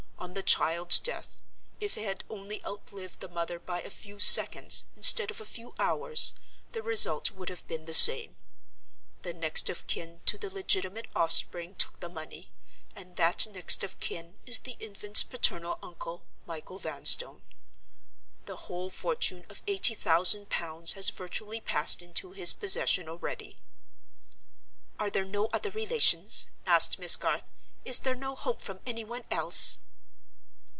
On 0.31 0.35
the 0.35 0.43
child's 0.43 0.99
death—if 0.99 1.97
it 1.97 2.03
had 2.05 2.23
only 2.29 2.63
outlived 2.63 3.19
the 3.19 3.27
mother 3.27 3.57
by 3.59 3.81
a 3.81 3.89
few 3.89 4.19
seconds, 4.19 4.85
instead 4.95 5.29
of 5.31 5.41
a 5.41 5.45
few 5.45 5.73
hours, 5.79 6.35
the 6.73 6.83
result 6.83 7.31
would 7.31 7.49
have 7.49 7.67
been 7.67 7.83
the 7.85 7.93
same—the 7.93 9.33
next 9.33 9.67
of 9.69 9.87
kin 9.87 10.21
to 10.27 10.37
the 10.37 10.49
legitimate 10.53 11.07
offspring 11.15 11.73
took 11.75 11.99
the 11.99 12.07
money; 12.07 12.51
and 12.95 13.15
that 13.17 13.45
next 13.47 13.83
of 13.83 13.99
kin 13.99 14.35
is 14.45 14.59
the 14.59 14.77
infant's 14.79 15.23
paternal 15.23 15.79
uncle, 15.83 16.21
Michael 16.45 16.77
Vanstone. 16.79 17.41
The 18.45 18.67
whole 18.67 18.91
fortune 18.91 19.43
of 19.49 19.63
eighty 19.65 19.95
thousand 19.95 20.49
pounds 20.49 20.93
has 20.93 21.09
virtually 21.09 21.59
passed 21.59 21.99
into 22.01 22.31
his 22.31 22.53
possession 22.53 23.09
already." 23.09 23.57
"Are 24.99 25.09
there 25.09 25.25
no 25.25 25.47
other 25.51 25.71
relations?" 25.71 26.45
asked 26.67 26.99
Miss 26.99 27.15
Garth. 27.15 27.49
"Is 27.83 27.99
there 27.99 28.15
no 28.15 28.35
hope 28.35 28.61
from 28.61 28.79
any 28.85 29.03
one 29.03 29.23
else?" 29.31 29.79